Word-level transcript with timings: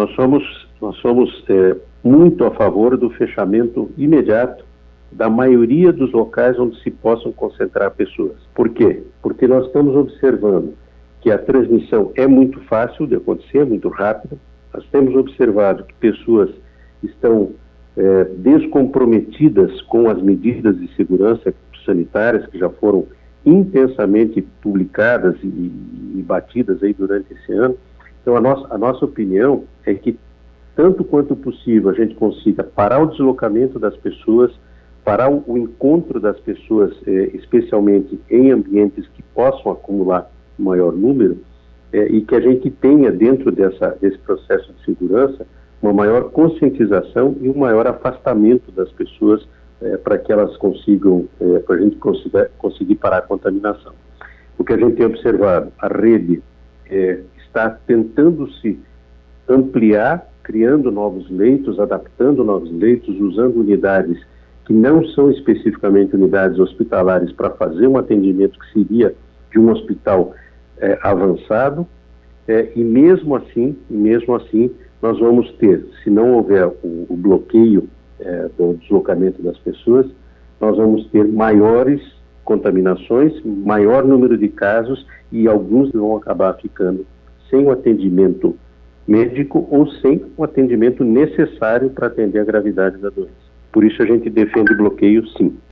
nós 0.00 0.14
somos, 0.14 0.68
nós 0.80 0.96
somos 0.96 1.44
é, 1.50 1.76
muito 2.02 2.42
a 2.44 2.50
favor 2.52 2.96
do 2.96 3.10
fechamento 3.10 3.90
imediato 3.98 4.64
da 5.12 5.28
maioria 5.28 5.92
dos 5.92 6.10
locais 6.10 6.58
onde 6.58 6.80
se 6.82 6.90
possam 6.90 7.32
concentrar 7.32 7.90
pessoas. 7.90 8.36
Por 8.54 8.70
quê? 8.70 9.02
Porque 9.20 9.46
nós 9.46 9.66
estamos 9.66 9.94
observando 9.94 10.72
que 11.20 11.30
a 11.30 11.36
transmissão 11.36 12.12
é 12.14 12.26
muito 12.26 12.60
fácil 12.60 13.06
de 13.06 13.16
acontecer, 13.16 13.66
muito 13.66 13.90
rápida. 13.90 14.38
Nós 14.72 14.86
temos 14.90 15.14
observado 15.14 15.84
que 15.84 15.92
pessoas 15.94 16.48
estão 17.02 17.50
é, 17.94 18.24
descomprometidas 18.38 19.82
com 19.82 20.08
as 20.08 20.22
medidas 20.22 20.78
de 20.78 20.88
segurança 20.94 21.52
sanitárias 21.84 22.46
que 22.46 22.58
já 22.58 22.70
foram 22.70 23.06
intensamente 23.44 24.40
publicadas 24.62 25.36
e, 25.42 25.46
e 26.16 26.24
batidas 26.26 26.82
aí 26.82 26.94
durante 26.94 27.34
esse 27.34 27.52
ano. 27.52 27.76
Então, 28.22 28.36
a 28.36 28.40
nossa, 28.40 28.74
a 28.74 28.78
nossa 28.78 29.04
opinião 29.04 29.64
é 29.86 29.94
que, 29.94 30.18
tanto 30.76 31.04
quanto 31.04 31.34
possível, 31.34 31.90
a 31.90 31.94
gente 31.94 32.14
consiga 32.14 32.62
parar 32.62 33.02
o 33.02 33.06
deslocamento 33.06 33.78
das 33.78 33.96
pessoas, 33.96 34.52
parar 35.04 35.30
o, 35.30 35.42
o 35.46 35.56
encontro 35.56 36.20
das 36.20 36.38
pessoas, 36.40 36.94
eh, 37.06 37.30
especialmente 37.34 38.20
em 38.30 38.50
ambientes 38.50 39.08
que 39.08 39.22
possam 39.34 39.72
acumular 39.72 40.30
maior 40.58 40.92
número, 40.92 41.38
eh, 41.92 42.08
e 42.10 42.20
que 42.20 42.34
a 42.34 42.40
gente 42.40 42.70
tenha, 42.70 43.10
dentro 43.10 43.50
dessa, 43.50 43.96
desse 44.00 44.18
processo 44.18 44.72
de 44.74 44.84
segurança, 44.84 45.46
uma 45.82 45.94
maior 45.94 46.30
conscientização 46.30 47.34
e 47.40 47.48
um 47.48 47.56
maior 47.56 47.86
afastamento 47.86 48.70
das 48.70 48.92
pessoas 48.92 49.48
eh, 49.80 49.96
para 49.96 50.18
que 50.18 50.30
elas 50.30 50.54
consigam, 50.58 51.26
para 51.66 51.76
a 51.76 51.78
gente 51.78 51.96
consiga, 51.96 52.50
conseguir 52.58 52.96
parar 52.96 53.18
a 53.18 53.22
contaminação. 53.22 53.94
O 54.58 54.64
que 54.64 54.74
a 54.74 54.76
gente 54.76 54.96
tem 54.96 55.06
observado, 55.06 55.72
a 55.78 55.88
rede 55.88 56.42
está 57.50 57.68
tentando 57.86 58.50
se 58.54 58.78
ampliar, 59.48 60.30
criando 60.42 60.90
novos 60.90 61.28
leitos, 61.28 61.78
adaptando 61.80 62.44
novos 62.44 62.70
leitos, 62.70 63.20
usando 63.20 63.56
unidades 63.56 64.18
que 64.64 64.72
não 64.72 65.04
são 65.08 65.30
especificamente 65.30 66.14
unidades 66.14 66.58
hospitalares 66.58 67.32
para 67.32 67.50
fazer 67.50 67.88
um 67.88 67.98
atendimento 67.98 68.58
que 68.58 68.72
seria 68.72 69.14
de 69.50 69.58
um 69.58 69.68
hospital 69.70 70.32
é, 70.78 70.96
avançado, 71.02 71.86
é, 72.46 72.70
e 72.76 72.84
mesmo 72.84 73.34
assim, 73.34 73.76
mesmo 73.88 74.34
assim, 74.36 74.70
nós 75.02 75.18
vamos 75.18 75.50
ter, 75.54 75.84
se 76.02 76.10
não 76.10 76.34
houver 76.34 76.66
o, 76.66 77.06
o 77.08 77.16
bloqueio 77.16 77.88
é, 78.20 78.48
do 78.56 78.74
deslocamento 78.74 79.42
das 79.42 79.58
pessoas, 79.58 80.06
nós 80.60 80.76
vamos 80.76 81.06
ter 81.08 81.26
maiores 81.26 82.00
contaminações, 82.44 83.32
maior 83.44 84.04
número 84.04 84.38
de 84.38 84.48
casos 84.48 85.04
e 85.32 85.48
alguns 85.48 85.90
vão 85.92 86.16
acabar 86.16 86.54
ficando 86.54 87.04
sem 87.50 87.64
o 87.64 87.70
atendimento 87.70 88.56
médico 89.06 89.66
ou 89.70 89.90
sem 89.90 90.24
o 90.36 90.44
atendimento 90.44 91.04
necessário 91.04 91.90
para 91.90 92.06
atender 92.06 92.38
a 92.38 92.44
gravidade 92.44 92.96
da 92.98 93.10
doença. 93.10 93.50
Por 93.72 93.84
isso 93.84 94.02
a 94.02 94.06
gente 94.06 94.30
defende 94.30 94.74
bloqueio 94.74 95.26
sim. 95.36 95.56